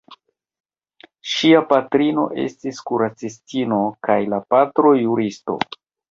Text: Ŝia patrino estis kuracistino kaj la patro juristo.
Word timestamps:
Ŝia 1.33 1.59
patrino 1.73 2.23
estis 2.43 2.79
kuracistino 2.91 3.77
kaj 4.09 4.17
la 4.35 4.39
patro 4.55 4.95
juristo. 5.01 5.59